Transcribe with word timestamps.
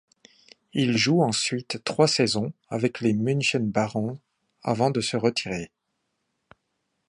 Il 0.73 0.97
joue 0.97 1.21
ensuite 1.21 1.83
trois 1.83 2.07
saisons 2.07 2.53
avec 2.69 3.01
les 3.01 3.13
München 3.13 3.69
Barons 3.69 4.17
avant 4.63 4.89
de 4.89 4.99
se 4.99 5.15
retirer. 5.15 5.71